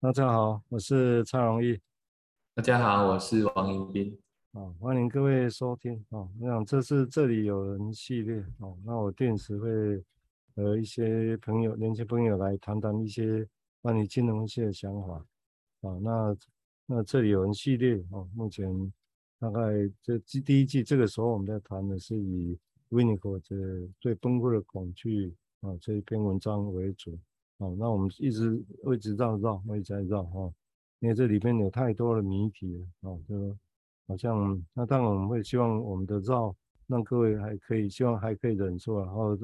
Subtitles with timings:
[0.00, 1.76] 大家好，我是蔡荣义。
[2.54, 4.16] 大家好，我是王迎宾。
[4.52, 6.22] 啊，欢迎各位收听啊！
[6.40, 8.78] 我想这是这里有人系列哦。
[8.84, 10.04] 那我定时会
[10.54, 13.44] 和一些朋友、年轻朋友来谈谈一些
[13.82, 15.14] 关于金融系的想法
[15.80, 15.98] 啊。
[16.00, 16.36] 那
[16.86, 18.92] 那这里有人系列哦，目前
[19.40, 19.60] 大概
[20.00, 22.56] 这第一季这个时候我们在谈的是以
[22.90, 27.18] Winnicott 的对崩溃的恐惧啊这一篇文章为主
[27.58, 27.76] 哦。
[27.78, 30.52] 那我们一直一直绕绕，一直在绕哈，
[30.98, 33.56] 因为这里面有太多的谜题了啊，就。
[34.10, 39.38] 好像那当然我们会希望我们的绕让各位还可以，希望还可以忍受，然后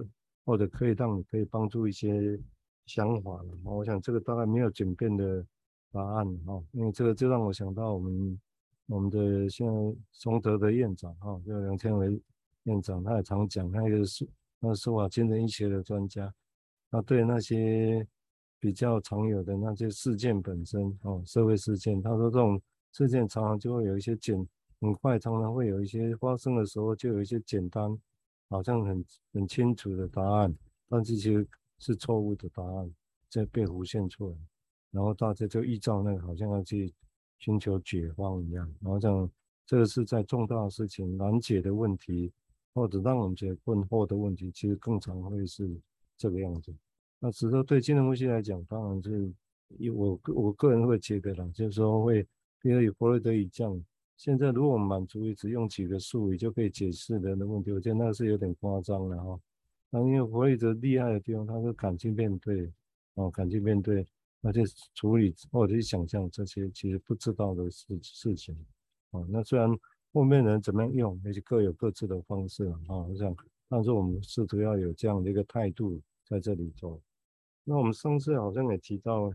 [0.47, 2.41] 或者可以让你可以帮助一些
[2.87, 3.49] 想法了。
[3.63, 5.45] 我想这个大概没有简便的
[5.93, 8.41] 答案哈，因为这个就让我想到我们
[8.87, 9.73] 我们的现在
[10.15, 12.19] 崇德的院长哈，就梁天伟
[12.63, 14.27] 院长，他也常讲，那个是
[14.61, 16.33] 那是我精神医学的专家，
[16.95, 18.07] 他对那些
[18.61, 24.47] 比较常有的那些事件本身哦，社会事件，他说这种事件常常就会有一些简。
[24.81, 27.99] 很快，常常会有一些发生的时候，就有一些简单，
[28.51, 30.55] 好像很很清楚的答案，
[30.89, 31.47] 但是其实
[31.79, 32.89] 是错误的答案，
[33.31, 34.37] 在被浮现出来，
[34.91, 36.93] 然后大家就依照那个，好像要去
[37.39, 38.73] 寻求解方一样。
[38.81, 39.31] 然后这样，
[39.65, 42.31] 这个是在重大的事情难解的问题，
[42.75, 45.67] 或者让我们觉得困惑的问题，其实更常会是
[46.17, 46.75] 这个样子。
[47.19, 49.33] 那只是说对金融分析来讲，当然是
[49.79, 52.27] 以我个我个人会觉得啦，就是说会，
[52.63, 53.83] 因为弗洛伊德以降。
[54.17, 59.41] 现在，如果满足于只用几个术语就可以解释人的问题，我觉得那是有点夸张了哈。
[59.91, 62.73] 那因为弗洛伊德厉害的地方，他是感情面对，
[63.15, 64.07] 哦，感情面对，
[64.43, 64.63] 而且
[64.95, 68.57] 处理或者去想象这些其实不知道的事事情，
[69.11, 69.69] 哦，那虽然
[70.13, 73.35] 后面人怎么样用，也许各有各自的方式了啊，我想，
[73.75, 77.01] 但是我们试图要有这样的一个态度在这里做。
[77.65, 79.35] 那我们上次好像也提到，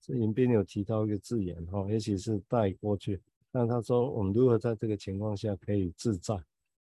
[0.00, 3.20] 这迎宾有提到一个字眼哈，也许是带过去。
[3.52, 6.34] 那他说，我们如何在这个情况下可以自在？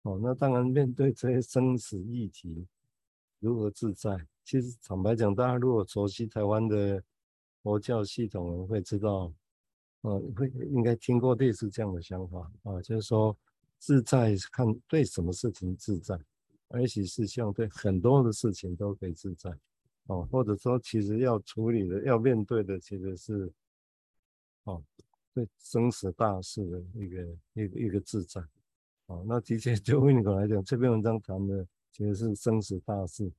[0.03, 2.67] 哦，那当然面对这些生死议题，
[3.39, 4.15] 如何自在？
[4.43, 7.03] 其实坦白讲，大家如果熟悉台湾的
[7.63, 9.33] 佛教系统，会知道，
[10.01, 13.35] 呃，会应该听过类似这样的想法啊，就是说
[13.79, 16.15] 自在是看对什么事情自在，
[16.73, 19.49] 而且是希望对很多的事情都可以自在，
[20.07, 23.51] 哦，或者说其实要处理的、要面对的其实是，
[24.65, 24.83] 哦。
[25.35, 27.23] 对生死大事的一个
[27.53, 28.39] 一个一个自在，
[29.07, 33.31] 哦，那的确 就维尼口来讲，这篇文章谈的其实是生死大事，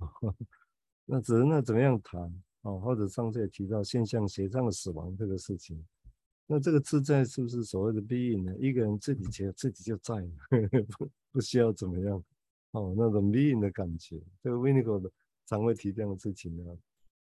[1.06, 2.20] 那只是那怎么样谈
[2.62, 5.80] 哦，或者上次也提到现象学上的死亡这个事情，
[6.48, 8.52] 那这个自在是不是所谓的 being 呢？
[8.58, 10.30] 一个人自己觉得自己就在了，
[10.98, 12.20] 不不需要怎么样
[12.74, 15.10] 哦，那种 being 的感觉，这个维尼口的
[15.46, 16.76] 常会提这样的事情啊。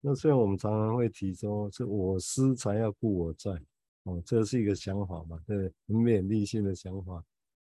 [0.01, 3.51] 那虽然我们常常会提说，是我思才要故我在。
[4.03, 5.57] 哦，这是一个想法嘛，对，
[5.89, 7.25] 很勉励性的想法。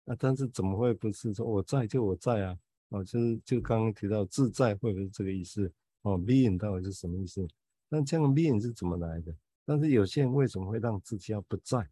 [0.06, 2.58] 啊，但是怎么会不是说我在就我在啊？
[2.90, 5.72] 哦，就是就刚刚提到自在会不会是这个意思？
[6.02, 7.48] 哦，being 到底是什么意思？
[7.88, 9.34] 那这样 being 是怎么来的？
[9.66, 11.88] 但是有些人为什么会让自己要不在？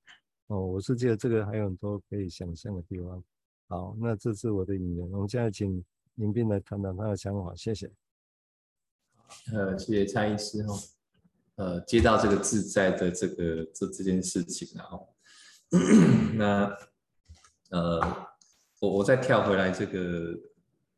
[0.48, 3.24] 哦，我是觉得这个还有很多可以想象的地方。
[3.70, 5.12] 好，那这是我的引言。
[5.12, 5.84] 我们现在请
[6.16, 7.92] 迎宾来谈谈他的想法，谢谢。
[9.54, 10.80] 呃，谢谢蔡医师哦。
[11.56, 15.14] 呃，接到这个自在的这个这这件事情， 然后，
[16.36, 16.74] 那
[17.72, 18.00] 呃，
[18.80, 20.40] 我我再跳回来这个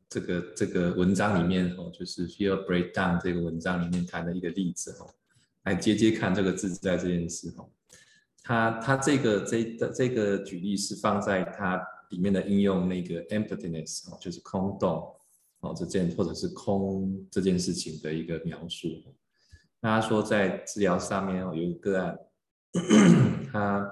[0.08, 5.10] 这个这个文章里面哦，就是 Feel Breakdown 这个文章里面谈的一个例子哦，
[5.64, 7.68] 来接接看这个自在这件事哦，
[8.44, 15.12] 他他这个这的这个举例是放在他里面的应用那个 emptiness 哦，就是空洞
[15.60, 18.88] 哦这件或者是空这件事情的一个描述。
[19.80, 22.18] 那他说，在治疗上面哦，有一个个案，
[23.50, 23.90] 他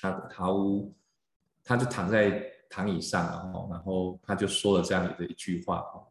[0.00, 0.92] 他毫无，
[1.62, 6.06] 他就躺在躺椅上，然后然后他就说了这样的一句话哦，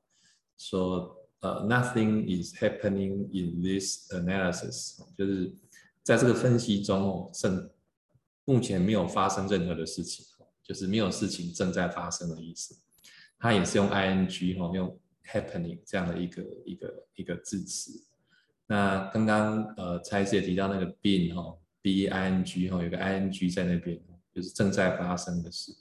[0.58, 5.54] 说呃，nothing is happening in this analysis，就是
[6.02, 7.70] 在这个分析中哦，正
[8.46, 10.26] 目前没有发生任何的事情，
[10.68, 12.76] 就是没有事情正在发生的意思。
[13.40, 18.04] 它也是用 ing 哦，用 happening 这样的一个一个一个字词。
[18.66, 23.98] 那刚刚呃，蔡医师也提到那个 being 哈，b i n g 哈，有个 i n g 在那边，
[24.34, 25.72] 就是正在发生的事。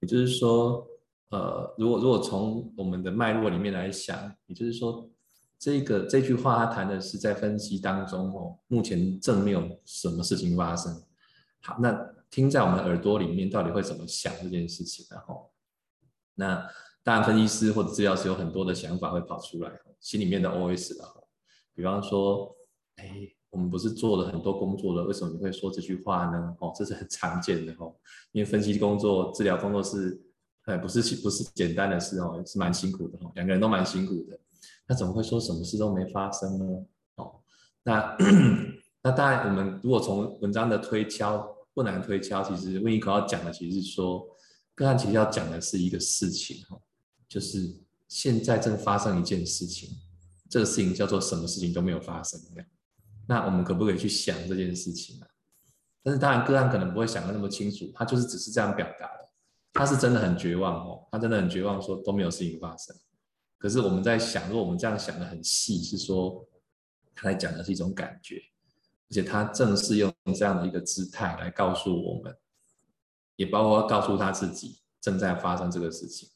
[0.00, 0.84] 也就是说，
[1.28, 5.08] 呃，如果如果从我们的脉络里面来想，也就是说，
[5.58, 10.92] 这个这句话它谈的是在分析当中哦，目前正没有什么事情发生。
[11.60, 11.92] 好，那
[12.30, 15.06] 听在我们耳朵里面到底会怎么想这件事情？
[15.10, 15.50] 然后，
[16.34, 16.68] 那
[17.02, 19.70] 当然分析师或者治疗师有很多的想法会跑出来，
[20.00, 21.08] 心里面的 OS 啊。
[21.74, 22.54] 比方说，
[22.96, 26.56] 哎，我们不是做了很多工作了，为什么你会说这句话呢？
[26.60, 27.94] 哦，这是很常见的哦，
[28.32, 30.20] 因为分析工作、治疗工作是，
[30.64, 34.38] 哎，不是不是简单的事哦，是蛮辛苦的哦，两个人都蛮辛苦的，
[34.86, 36.84] 那怎么会说什么事都没发生呢？
[37.16, 37.40] 哦，
[37.84, 38.16] 那
[39.02, 41.48] 那当然，我们如果从文章的推敲，
[41.78, 44.26] 不难推敲，其实 winco 要讲的其实是说，
[44.74, 46.82] 个案其实要讲的是一个事情哦，
[47.28, 47.72] 就是
[48.08, 49.88] 现在正发生一件事情，
[50.50, 52.68] 这个事情叫做什么事情都没有发生这样。
[53.28, 55.26] 那我们可不可以去想这件事情呢？
[56.02, 59.28] 但是当然，个案可能不会想的那么清楚，他就是只是这样表达的。
[59.72, 62.96] 他是真的很绝望哦，他真的很绝望，说都没有事情发生。
[63.56, 66.44] 可是我们在想，如果我们这样想的很细，是说
[67.14, 68.42] 他在讲的是一种感觉，
[69.10, 72.36] 而且他正是用这样的一个姿态来告诉我们，
[73.36, 76.28] 也包括告诉他自己正在发生这个事情。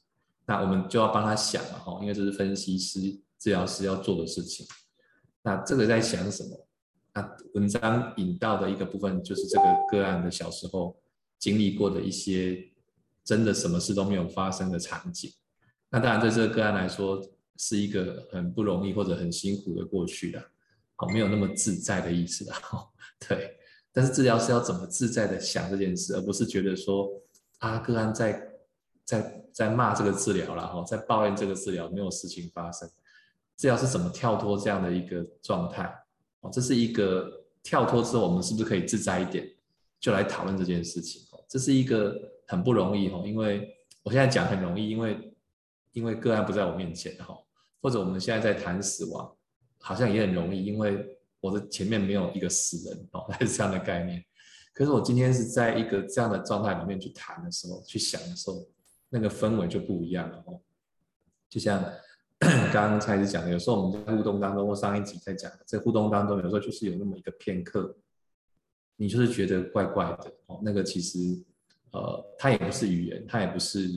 [0.46, 3.00] 那我们就要帮他想了哈，因为这是分析师、
[3.38, 4.66] 治疗师要做的事情。
[5.42, 6.68] 那这个在想什么？
[7.14, 10.98] 那文章引到的一个部分，就是这个个案的小时候
[11.38, 12.58] 经历过的一些
[13.22, 15.30] 真的什么事都没有发生的场景。
[15.90, 17.22] 那当然对这个个案来说，
[17.58, 20.42] 是一个很不容易或者很辛苦的过去的，
[21.08, 22.52] 没有那么自在的意思的，
[23.28, 23.56] 对。
[23.92, 27.08] 但是治疗师要怎么自在的想这件事，而不是觉得说
[27.58, 28.42] 啊，个案在
[29.04, 32.88] 在在骂这个治疗了，哈，在抱怨这个治疗没有事情发生。
[33.58, 35.84] 治疗是怎么跳脱这样的一个状态？
[36.40, 39.46] 哦，这是一个跳脱之后，我们是不是可以自在一点，
[40.00, 41.22] 就来讨论这件事情？
[41.32, 42.16] 哦，这是一个
[42.46, 45.34] 很不容易哦，因为我现在讲很容易，因为
[45.92, 47.36] 因为个案不在我面前哈，
[47.82, 49.36] 或者我们现在在谈死亡，
[49.82, 51.04] 好像也很容易，因为
[51.40, 54.24] 我的前面没有一个死人哦， 是这样的概念。
[54.72, 58.66] 可是我今天是在一个这样的状态里面去谈的时候，去想的时候，
[59.10, 60.58] 那个氛围就不一样了哦，
[61.50, 61.84] 就像。
[62.72, 67.96] 刚刚才是讲的，有时候我们在互动当中，或上一集在讲的，在互动当中，有时候就是有那么一个片刻，
[68.96, 70.60] 你就是觉得怪怪的哦。
[70.60, 71.40] 那个其实，
[71.92, 73.88] 呃，它也不是语言，它也不是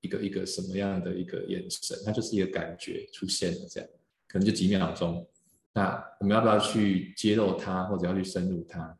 [0.00, 3.90] 一个一个什么样的一个眼神，它就是一个感觉出现了这样，
[4.32, 5.28] 可能就几秒钟。
[5.74, 8.98] 那我们要不要去揭露它，或者要去深入它？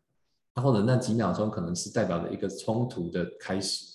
[0.54, 3.86] 那或者那几秒钟可能是代表着一个冲突的开始，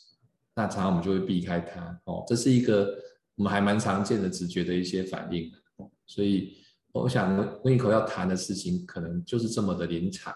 [0.55, 2.23] 那常常我们就会避开它哦。
[2.27, 2.97] 这是一个。
[3.37, 5.51] 我们还蛮常见的直觉的一些反应，
[6.07, 6.57] 所以
[6.91, 10.33] 我想，Winnicott 要谈的事情可能就是这么的临场，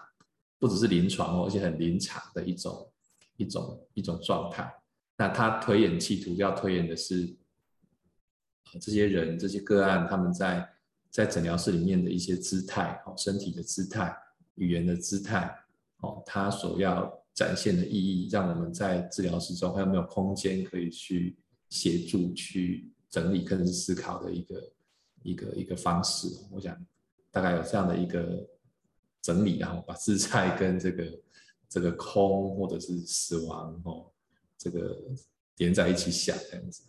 [0.60, 2.92] 不只是临床哦，而且很临场的一种
[3.38, 4.72] 一种一种状态。
[5.16, 7.36] 那他推演企图要推演的是，
[8.80, 10.64] 这些人这些个案他们在
[11.12, 14.12] 在诊疗室里面的一些姿态，哦，身体的姿态、
[14.56, 15.54] 语言的姿态，
[15.98, 21.36] 哦，他所要展现的意义，让我们在治疗室中还有没有空间可以去
[21.68, 22.88] 协助去。
[23.12, 24.72] 整理更是思考的一个
[25.22, 26.74] 一个一个方式，我想
[27.30, 28.42] 大概有这样的一个
[29.20, 31.20] 整理，然后把姿态跟这个
[31.68, 34.10] 这个空或者是死亡哦，
[34.56, 34.98] 这个
[35.58, 36.84] 连在一起想这样子。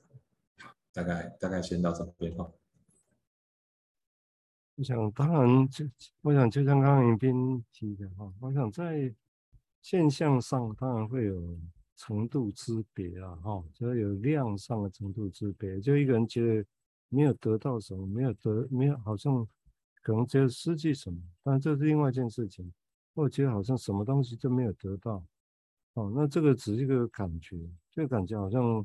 [0.60, 2.50] 好，大概大概先到这边哈。
[4.75, 5.86] 我想当然就
[6.22, 9.14] 我想就像刚刚迎宾提的哈，我想在
[9.81, 11.60] 现象上当然会有。
[11.96, 15.80] 程度之别啊，哈，就有量上的程度之别。
[15.80, 16.68] 就一个人觉得
[17.08, 19.48] 没有得到什么，没有得，没有好像
[20.02, 22.74] 可能觉得失去什么，但这是另外一件事情。
[23.16, 25.24] 或者觉得好像什么东西都没有得到，
[25.94, 27.57] 哦，那这个只是一个感觉，
[27.92, 28.83] 这个感觉好像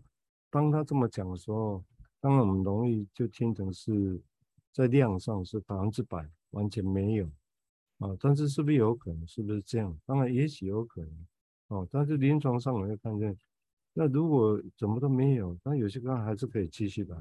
[0.50, 1.82] 当他这么讲的时候，
[2.20, 4.20] 当然我们容易就听成是
[4.72, 7.26] 在量上是百分之百完全没有
[7.98, 9.26] 啊，但是是不是有可能？
[9.26, 9.98] 是不是这样？
[10.06, 11.26] 当然也许有可能。
[11.68, 13.36] 哦，但是临床上我会看见，
[13.92, 17.16] 那如果什么都没有，那有些个还是可以继续来。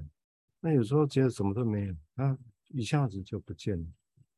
[0.62, 2.38] 那有时候觉得什么都没有，它
[2.70, 3.86] 一下子就不见了，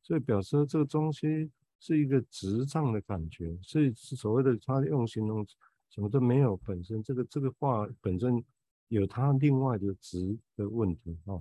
[0.02, 5.46] 所以表示这个东西是一个直障的感觉，所以是所谓的他用形容
[5.88, 8.42] 什么都没有本身，这个这个话本身
[8.88, 11.40] 有它另外的值的问题啊，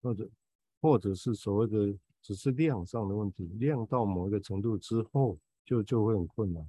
[0.00, 0.28] 或者
[0.80, 6.66] 或者是所谓的只是量上的问题，量到某一个程度之后就就会很困难。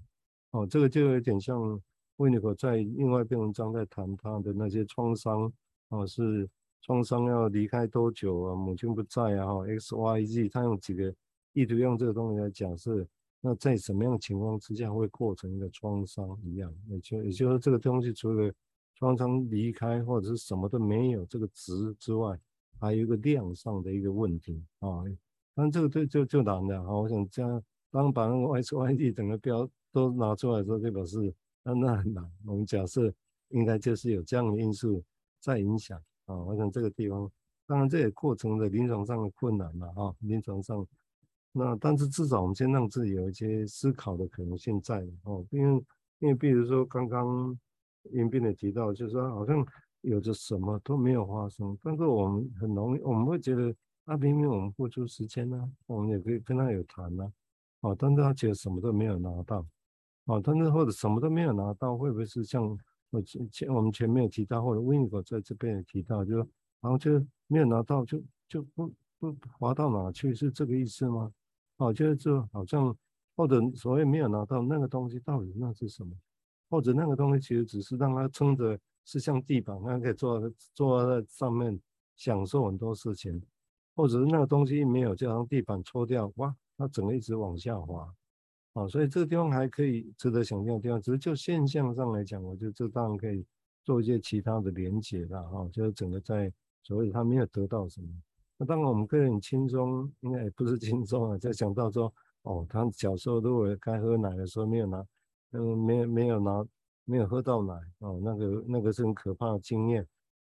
[0.52, 1.82] 哦，这个就有点像
[2.18, 5.52] 维尼可在另外一篇文章在谈他的那些创伤
[5.90, 6.50] 啊，是
[6.82, 8.56] 创伤要离开多久啊？
[8.56, 9.46] 母亲不在啊？
[9.46, 11.14] 哈，X Y Z，他用几个
[11.54, 13.06] 意图用这个东西来假设，
[13.42, 16.74] 那在什么样的情况之下会构成一个创伤一样？
[16.88, 18.52] 也就也就是说，这个东西除了
[18.96, 22.40] 创伤离开或者是什么都没有这个值之外，
[22.80, 25.04] 还有一个量上的一个问题啊。
[25.56, 26.92] 但这个就就就难了啊！
[27.00, 29.70] 我想这样，当把那个 X Y Z 整个标。
[29.94, 32.24] 都拿出来说，就表示那那很难。
[32.46, 33.12] 我们假设
[33.48, 35.04] 应该就是有这样的因素
[35.40, 36.36] 在影响啊。
[36.36, 37.28] 我想这个地方，
[37.66, 40.14] 当然这也构成了临床上的困难了啊。
[40.20, 40.86] 临床上，
[41.52, 45.84] 那但是至少我们先让自己有一些思考的可能性在哦，因为
[46.20, 47.58] 因为比如说刚刚
[48.12, 49.66] 迎宾也提到，就是说好像
[50.02, 53.74] 有着什么都没有发生，但是我们很容易我们会觉得
[54.06, 57.32] 啊，明明我们付出时间呢、我们也可以跟他有谈呢、
[57.82, 59.66] 哦，但是他觉得什么都没有拿到，
[60.26, 62.78] 哦，但是或者什么都没有拿到，会不会是像
[63.10, 71.32] 我前我们前面有提到，或者 Wingo 在这边也提到，就然后就没有拿到就就不不滑到哪去，是这个意思吗？
[71.78, 72.96] 哦，就是就好像，
[73.36, 76.14] 或者所谓没有拿到那个东西，到底那是什么？
[76.70, 78.78] 或者那个东西其实只是让他撑着，
[79.08, 81.80] 是像地板，他可以坐坐在上面
[82.18, 83.42] 享受很多事情，
[83.96, 88.14] 或者是那个东西没有，就让地板抽掉，哇，它整个一直往下滑，
[88.74, 93.46] 啊，所以这个地方还可以值得想象的地方，只是就现象上来讲，我觉得这当然可以
[93.84, 96.52] 做一些其他的连接了，哈，就是整个在
[96.84, 98.08] 所谓他没有得到什么。
[98.58, 101.38] 那当然，我们个人轻松，应该也不是轻松啊。
[101.38, 102.12] 在想到说，
[102.42, 105.06] 哦，他小时候如果该喝奶的时候没有拿，
[105.52, 106.66] 嗯，没有没有拿，
[107.10, 110.06] 没有喝到奶，哦，那个那个是很可怕的经验，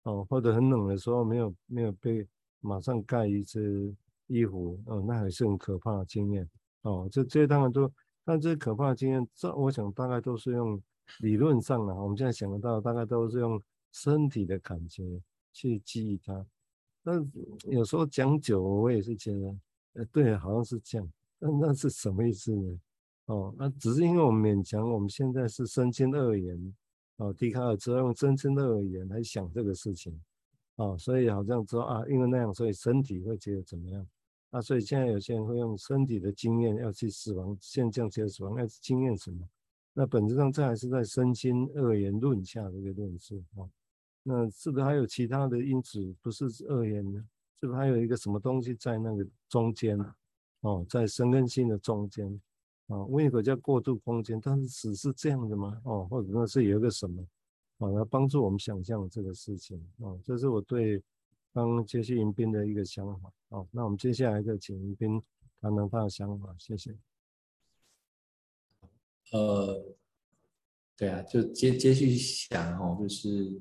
[0.04, 2.26] 哦，或者很冷的时候没有没有被
[2.60, 3.94] 马上盖一次
[4.26, 6.48] 衣服，哦，那还是很可怕的经验，
[6.80, 7.92] 哦，这这些当然都，
[8.24, 10.82] 但这些可怕的经验，这我想大概都是用
[11.18, 15.04] 理论上的，我们现在想得到，大概都是用身体的感觉
[15.52, 16.46] 去记忆它。
[17.04, 17.30] 但
[17.68, 19.56] 有时候讲久，我也是觉得，
[19.92, 21.06] 呃，对，好像是这样。
[21.38, 22.80] 那那是什么意思呢？
[23.26, 26.74] 哦，那只是因为我们勉强，我们现在是身心二元，
[27.16, 30.18] 哦，笛卡尔只要用身心二元来想这个事情，
[30.76, 34.06] 哦，所以好像说啊，因为那样，所以身体会觉得怎么样？
[34.50, 39.46] 啊，所以现在有些人会用身体的经验要去死亡现象，去死亡要去经验什么？
[39.92, 43.68] 那本质上这还是在身心二元论下的一个论述，哦。
[44.22, 47.24] 那是不是还有其他的因子不是二元呢？
[47.60, 49.98] 是不是还有一个什么东西在那个中间？
[50.60, 52.40] 哦，在身跟心的中间
[52.86, 55.80] 啊，温一个叫过渡空间，但是只是这样的吗？
[55.84, 57.26] 哦，或者说是有一个什么
[57.78, 60.14] 啊，来帮助我们想象这个事情啊？
[60.24, 61.02] 这是我对
[61.52, 63.32] 刚接续迎宾的一个想法。
[63.48, 65.22] 哦，那我们接下来就请迎宾
[65.60, 66.96] 谈谈他的想法，谢谢。
[69.32, 69.96] 呃，
[70.96, 73.60] 对啊，就接接续想哦，就是。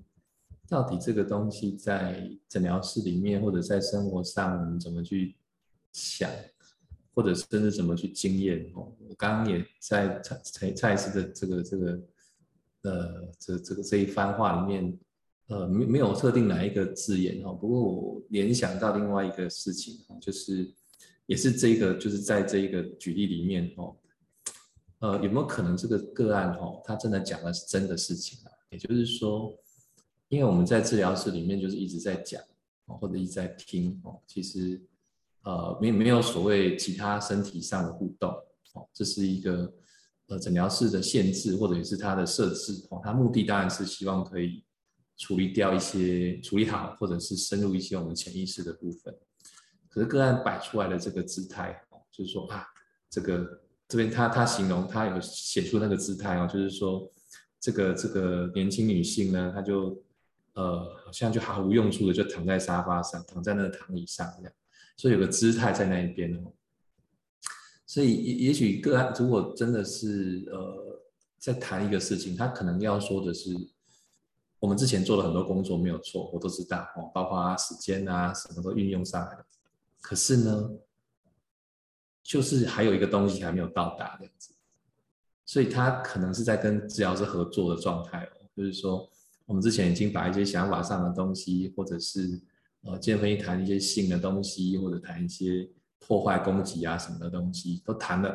[0.67, 5.37] 到底这个东西在诊疗室里面，或者在生活上，我们怎么去
[5.91, 6.27] 想，
[7.15, 8.69] 或者甚至怎么去经验？
[8.75, 12.01] 哦，我刚刚也在蔡蔡蔡司的这个这个
[12.83, 14.99] 呃这这个这一番话里面，
[15.47, 20.71] 呃没没有特定哪一个字眼哦，不过我联想到另外一个事情，就是
[21.25, 23.95] 也是这个就是在这一个举例里面哦，
[24.99, 28.51] 呃有没有可能这个个案哦，他真的讲的是真的事情啊？
[28.69, 29.57] 也就是说。
[30.27, 32.41] 因为我们在治疗室里面就是一直在讲，
[32.87, 34.81] 或者一直在听哦，其实
[35.45, 38.29] 呃没没有所谓其他身体上的互动
[38.73, 39.73] 哦，这是一个
[40.27, 44.65] 呃诊疗室的限制或者也是它的设置哦，它目的当然是希望可以
[45.17, 49.15] 处理掉一些处理好，或者是深入一些我们潜意识的部分。
[49.89, 52.65] 可是个案摆出来的这个姿态哦，就是说啊，
[53.09, 57.09] 这个这边他他形容他有写出那个姿态哦，就是说
[57.61, 60.01] 这个这个年轻女性呢，她就。
[60.55, 64.53] 呃，好像就毫无用处的，就躺在沙发上，躺在那个躺椅上这样，
[64.97, 66.51] 所以有个姿态在那一边哦。
[67.85, 71.01] 所以也也许个案如果真的是呃
[71.37, 73.49] 在谈一个事情，他可能要说的是，
[74.59, 79.37] 我们之前做了很多工作没有错，我都知道哦，包括时间啊什么都运用上来。
[80.01, 80.71] 可是呢，
[82.23, 84.53] 就是还有一个东西还没有到达这样子，
[85.45, 89.09] 所以他可能是在跟治疗师合作的状态哦，就是说。
[89.47, 92.41] 我们之前已经把一些想法上的东西，或者是
[92.85, 95.67] 呃，今天分析谈一些性的东西，或者谈一些
[95.99, 98.29] 破坏、攻击啊什么的东西，都谈了，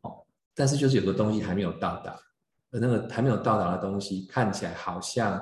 [0.00, 2.18] 哦，但是就是有个东西还没有到达，
[2.72, 5.40] 而那个还没有到达的东西，看起来好像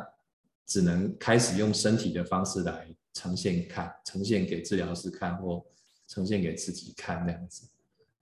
[0.67, 5.65] 只能开始用身体的方式来呈现看，呈现给治疗师看，或
[6.09, 7.67] 呈现给自己看那样子。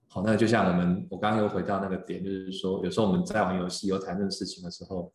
[0.07, 5.13] 好，那就像我们，我刚刚又回到那个点，就是说，有时候我们在玩游戏，有谈论事情的时候。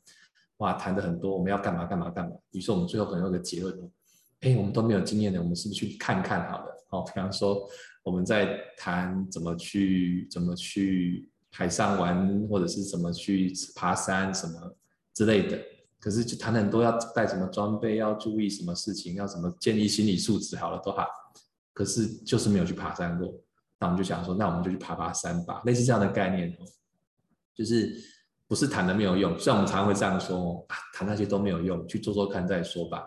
[0.60, 2.34] 哇，谈的很多，我们要干嘛干嘛干嘛。
[2.52, 3.92] 于是我们最后可能有个结论，
[4.42, 6.86] 哎，我们都没有经验的，我们是不是去看看好了？
[6.92, 7.68] 哦，比方说
[8.04, 14.76] 我们在谈怎么去怎么去海上玩，或者是怎么去爬山什么
[15.14, 15.60] 之类的。
[16.00, 21.08] 可是就谈很多，要带什么装备，要注意什么事情，要怎么建立心理素质，好了都好。
[21.74, 23.34] 可是就是没有去爬山过。
[23.80, 26.66] 那我们就想说，那我们就去爬爬山吧，类似这样的概念哦，
[27.56, 28.14] 就是。
[28.48, 33.04] 不是谈的没有用，虽然我们常常会这样说啊，谈那些都没有用，去做做看再说吧。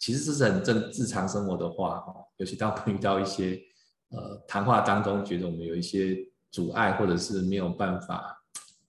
[0.00, 3.60] 其实这是很正日常生活的话哦，尤其当我们遇到一些
[4.08, 6.16] 呃谈话当中觉得我们有一些
[6.50, 8.36] 阻碍，或者是没有办法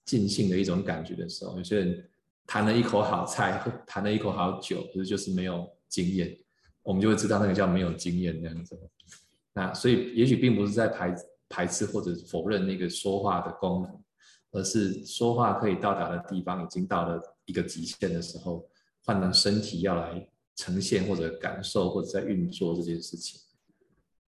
[0.06, 2.10] 尽兴的一种感觉的时候，有些人
[2.46, 6.34] 谈了一口好菜，谈了一口好酒，可是就是没有经验，
[6.82, 8.76] 我们就会知道那个叫没有经验那样子。
[9.52, 11.14] 那所以也许并不是在排
[11.50, 14.02] 排斥或者否认那个说话的功能，
[14.52, 18.66] 而是说话可以到达的地方已经到了一个极限的时候，
[19.04, 23.40] 换成身体要来呈现或者感受或者在运作这件事情，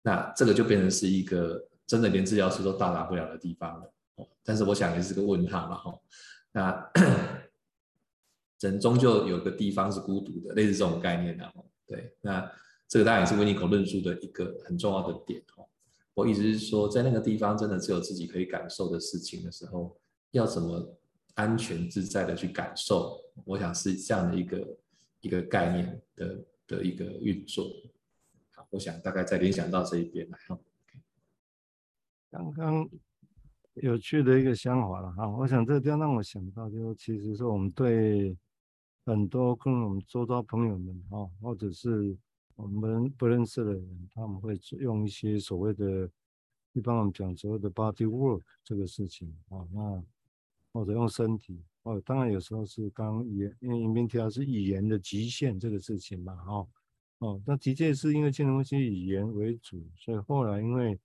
[0.02, 3.94] 那这个就变成是一个真的连治疗师都到达不了的地方了。
[4.44, 6.00] 但是我想也是个问号嘛，哈。
[6.52, 6.92] 那
[8.62, 11.52] 人终究有个地方是孤独的，类似这种概念的，
[11.88, 12.16] 对。
[12.22, 12.52] 那
[12.88, 15.66] 这个当然也是维尼口论述的一个很重要的点，哦。
[16.14, 19.98] 我意思是说，在那个地方真的只有自己可以感受的事情的时候，
[20.32, 20.98] 要怎么
[21.36, 23.18] 安全自在的去感受？
[23.46, 24.58] 我想是这样的一个
[25.22, 27.66] 一个概念的的一个运作。
[28.52, 30.60] 好，我想大概再联想到这一边来哈。
[32.30, 32.90] 刚刚
[33.76, 38.38] 有趣的一个想法了哈，我想这个地方让我想到，就其实说我们对
[39.06, 42.16] 很多跟我们周遭朋友们哈，或者是
[42.56, 46.10] 我们不认识的人，他们会用一些所谓的，
[46.74, 50.04] 一般我们讲所谓的 body work 这个事情啊，那
[50.72, 51.62] 或者用身体。
[51.84, 56.68] 哦，当然有时候是刚刚语言，因为影片提到是语言的极限这个事情嘛，哈，
[57.18, 61.00] 哦，那的确是因为金融分析语言为主，所以后来因为，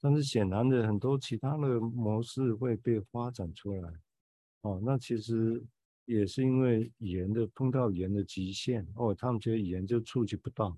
[0.00, 3.92] 但是显然的很多其他的模式会被发展出来，
[4.62, 5.62] 哦，那其实
[6.06, 10.74] 也是因为语言的碰到语言的极限，哦，他们觉得语言就触及不到，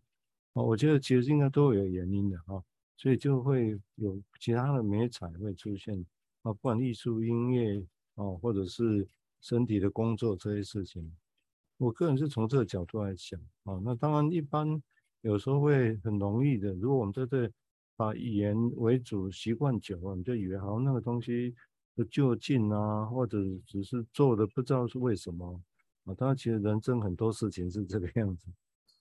[0.55, 2.61] 哦，我觉得其实应该都有原因的哈，
[2.97, 6.05] 所以就会有其他的美彩会出现，
[6.43, 9.07] 啊，不管艺术、音乐，哦，或者是。
[9.45, 11.15] 身体的工作这些事情，
[11.77, 13.79] 我个人是从这个角度来想啊。
[13.85, 14.83] 那当然，一般
[15.21, 16.73] 有时候会很容易的。
[16.73, 17.53] 如果我们在这
[17.95, 21.55] 把语言为主习惯久了，你就以为好像那个东西
[21.95, 25.61] 不就近啊，或者只是做的不知道是为什么
[26.05, 26.15] 啊。
[26.15, 28.47] 当然，其实人生很多事情是这个样子。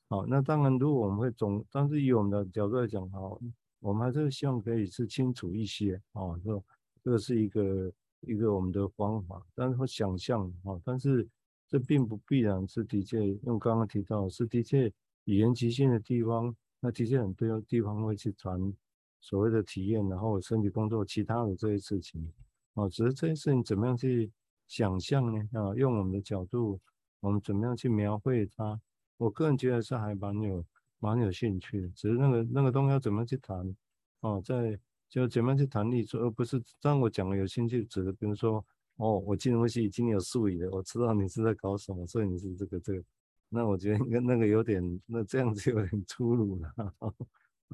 [0.09, 3.39] 好，那当然，如果我们会总，但是以我们的角度来讲，好，
[3.79, 6.37] 我们还是希望可以是清楚一些啊。
[6.43, 6.63] 这
[7.01, 7.89] 这个是一个。
[8.27, 11.27] 一个我们的方法，但是会想象啊，但是
[11.67, 14.91] 这并不必然是的确用刚刚提到是的确
[15.25, 18.73] 语言极限的地方，那的确很多地方会去谈
[19.19, 22.31] 所谓的体验，然后身体工作其他的这些事情
[22.73, 24.31] 啊，只是这些事情怎么样去
[24.67, 25.39] 想象呢？
[25.53, 26.79] 啊，用我们的角度，
[27.21, 28.79] 我们怎么样去描绘它？
[29.17, 30.65] 我个人觉得是还蛮有
[30.99, 33.75] 蛮有兴趣的，只是那个那个东西要怎么去谈
[34.21, 34.79] 啊，在。
[35.13, 43.03] 就怎么去谈例子，而不是当我讲了有兴趣指的，比如说，哦，我金融分析已经有术语了，我知道你是在搞什么，所以你是这个这个，
[43.47, 46.73] 那我觉得跟那个有点，那这样子有点粗鲁了。
[46.97, 47.13] 啊，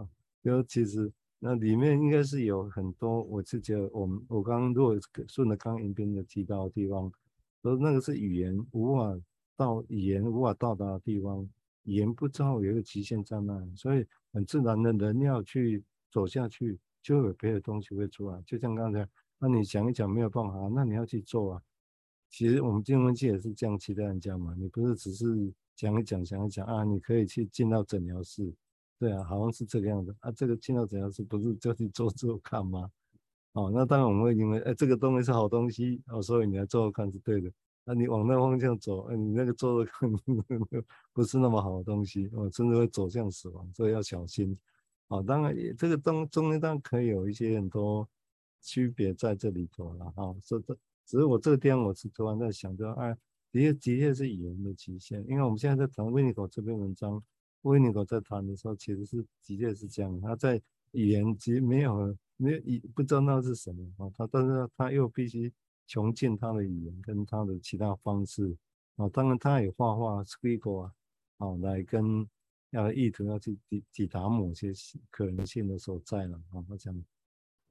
[0.43, 4.99] 就其实那里面应该是有很多，我是觉得我们我刚刚如果
[5.29, 7.09] 顺着刚刚影片的提到的地方，
[7.61, 9.17] 说那个是语言无法
[9.55, 11.49] 到语言无法到达的地方，
[11.83, 16.77] 语言不知道有一个极限在那，所以很自然的人要去走下去。
[17.01, 19.07] 就有别的东西会出来，就像刚才，
[19.37, 21.61] 那你讲一讲没有办法，那你要去做啊。
[22.29, 28.53] 其实我们金融分析也是这样期待人家嘛，你不是只是讲一讲、想一讲啊，你可以去进到诊疗室，
[28.99, 30.31] 对啊，好像是这个样子啊。
[30.31, 32.91] 这个进到诊疗室不是就去做做看吗？
[33.53, 37.51] 哦，那当然我们会因为，哎，这个东西是好东西哦，所以你来做做看是对的。
[37.83, 40.07] 那你往那方向走，哎，你那个做做看
[41.11, 44.55] 不是那么好的东西，哦，甚至会走向死亡，所以要小心。
[45.09, 48.07] 哦，当然也这个中中间当然可以有一些很多
[48.61, 50.35] 区别在这里头了哈。
[50.43, 53.11] 这这只是我这个地方我是突然在想着，哎，
[53.51, 57.19] 的确的确是语言的极限，因为我们现在在谈维尼狗这篇文章，
[57.63, 62.61] 维尼狗在谈的时候其实是的确是这样，他在语言其实没有没有
[62.93, 65.51] 不知道那是什么啊，他但是他又必须
[65.87, 68.55] 穷尽他的语言跟他的其他方式
[68.97, 70.93] 啊，当然他也画画 scribble 啊，
[71.39, 72.29] 啊来跟。
[72.71, 74.71] 要的意图要去抵抵达某些
[75.09, 76.63] 可能性的所在了啊！
[76.69, 77.03] 我想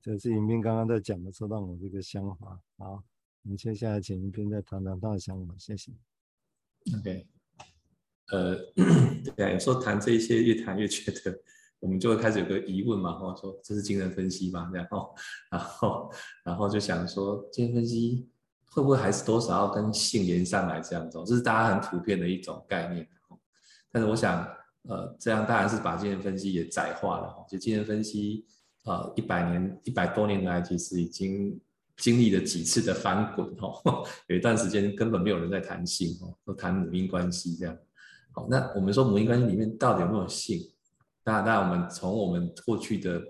[0.02, 2.60] 这是影斌刚刚在讲的时候，让我这个想法。
[2.76, 3.02] 好，
[3.42, 5.92] 我们接下来请影斌再谈谈他的想法，谢谢。
[6.98, 7.26] OK，
[8.32, 8.56] 呃，
[9.36, 11.40] 对，有时候谈这些越谈越觉得，
[11.78, 15.14] 我们就会开始有个疑问嘛，或者说这是精神分析嘛，然后，
[15.50, 16.12] 然后，
[16.44, 18.28] 然后就想说，精神分析
[18.70, 21.22] 会不会还是多少要跟性连上来这样子？
[21.24, 23.08] 这是大家很普遍的一种概念。
[23.92, 24.46] 但是我想。
[24.88, 27.46] 呃，这样当然是把精神分析也窄化了。
[27.48, 28.46] 就精神分析，
[28.84, 31.60] 呃，一百年、一百多年来，其实已经
[31.98, 34.02] 经历了几次的翻滚哦。
[34.28, 37.78] 有一段时间根本没有人在谈性哦，都谈母婴关系这样。
[38.32, 40.58] 好，那我们说母婴关系里面到底有没有性？
[41.22, 43.22] 那那我们从我们过去的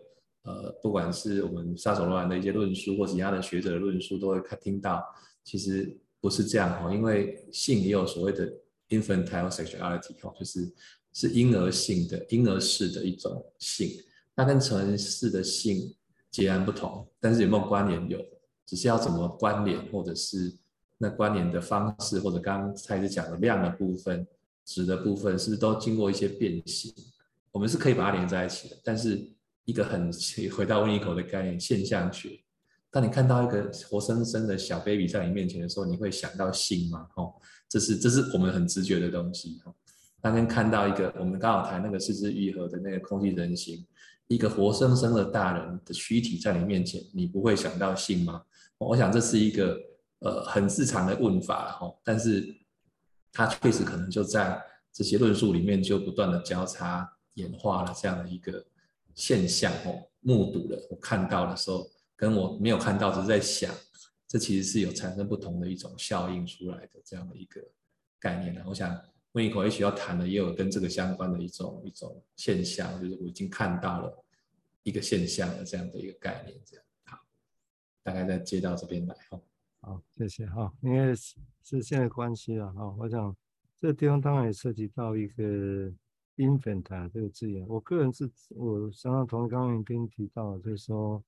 [0.42, 5.04] 呃，不管是我们萨索罗兰的一些论述，或其他的学者的论述，都会看听到，
[5.42, 8.48] 其实不是这样哦，因为性也有所谓的
[8.90, 10.72] infantile sexuality 哦，就是
[11.18, 13.90] 是婴儿性的、婴儿式的一种性，
[14.36, 15.92] 那跟成人式的性
[16.30, 18.08] 截然不同，但是有没有关联？
[18.08, 18.24] 有，
[18.64, 20.54] 只是要怎么关联，或者是
[20.96, 24.24] 那关联的方式，或者刚才一直讲的量的部分、
[24.64, 26.94] 值的部分，是不是都经过一些变形？
[27.50, 29.32] 我们是可以把它连在一起的，但是。
[29.68, 30.10] 一个很
[30.56, 32.40] 回到温尼口的概念，现象学。
[32.90, 37.06] 当你看到一个活生生的小 baby 在你面前的时候，你会想到性吗？
[37.16, 37.34] 哦，
[37.68, 39.60] 这是这是我们很直觉的东西。
[40.20, 43.86] 当天看到一个，我们刚好谈那个四肢愈合的那个空气人形，
[44.26, 48.42] 一个活生生的大人的躯体在你面前，你不会想到性吗？
[48.78, 49.78] 我想这是一个
[50.20, 52.54] 呃很日常的问法哈，但是
[53.32, 54.60] 它确实可能就在
[54.92, 58.64] 这些论述里面就不断的交叉演化了这样的一个。
[59.14, 63.74] 现象哦，目睹了，我看到的时候，跟我没有看到，只是在想，
[64.28, 67.60] 这其实是有产生不同的一种效应出来的这样的一个
[68.20, 68.64] 概念。
[68.64, 68.96] 我想
[69.32, 74.24] 温一口也许要谈的也有跟这个相关的一种一种现象，就是我已经看到了
[74.82, 76.58] 一个现象的这样的一个概念。
[76.64, 77.18] 这样好，
[78.02, 79.40] 大概再接到这边来哈。
[79.80, 83.36] 好，谢谢哈，因为是现在关系了哈，我想
[83.76, 85.92] 这个地方当然也涉及到一个。
[86.38, 91.20] infant 这个字眼，我个人是我相当同刚刚跟你提到，就是说，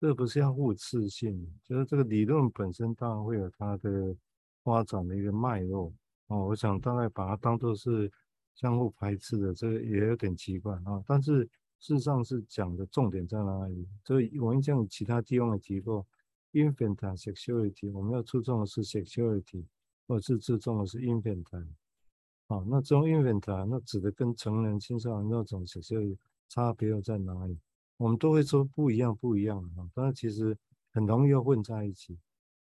[0.00, 4.16] 这不是要互斥性，就是这个理论本身当然会有它的
[4.64, 5.92] 发展的一个脉络
[6.26, 6.46] 哦。
[6.46, 8.10] 我想大概把它当做是
[8.54, 11.02] 相互排斥的，这也有点奇怪啊。
[11.06, 11.44] 但是
[11.78, 13.86] 事实上是讲的重点在哪里？
[14.04, 16.06] 所以我印象其他地方也提过
[16.52, 19.64] ，infant sexuality，我们要注重的是 sexuality，
[20.06, 21.44] 或者是注重的是 infant，
[22.46, 26.16] 啊，那这种 infant 那指的跟成人、青少年那种 safety
[26.48, 27.58] 差别又在哪里？
[27.98, 29.88] 我们都会说不一样，不一样啊。
[29.94, 30.56] 但是其实
[30.92, 32.16] 很容易又混在一起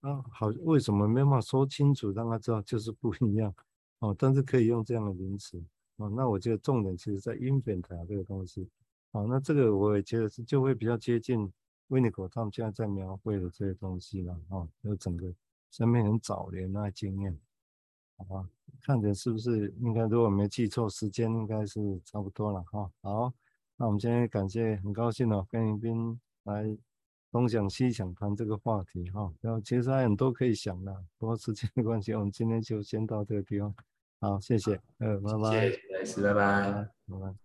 [0.01, 0.23] 啊。
[0.31, 3.53] 好，为什么没办法说清楚，让他知道就是不一样？
[3.99, 5.63] 哦，但是可以用这样的名词
[5.97, 6.09] 哦。
[6.15, 8.67] 那我觉得重点其实在 infant 这个东西。
[9.11, 11.51] 好，那这个我也觉得是就会比较接近
[11.87, 14.67] 温尼口他们现在在描绘的这些东西了啊。
[14.83, 15.33] 就整个
[15.69, 17.37] 生命很早年那经验。
[18.17, 18.49] 好吧，
[18.83, 20.05] 看着是不是应该？
[20.07, 22.91] 如果没记错，时间应该是差不多了哈。
[23.01, 23.33] 好，
[23.77, 26.77] 那我们今天感谢，很高兴哦，跟宜宾来
[27.31, 29.31] 东想西想谈这个话题哈。
[29.41, 33.73] 然后其实还有很多可以想的，不过时间的关系，我们今天就先到这个地方。
[34.19, 36.71] 好，谢谢，呃，拜拜，谢谢，拜拜，
[37.07, 37.35] 拜拜。